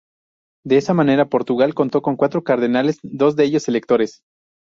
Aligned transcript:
De 0.65 0.77
esta 0.77 0.95
manera, 0.95 1.29
Portugal 1.29 1.75
contó 1.75 2.01
con 2.01 2.15
cuatro 2.15 2.43
cardenales, 2.43 2.97
dos 3.03 3.35
de 3.35 3.43
ellos 3.43 3.67
electores. 3.67 4.23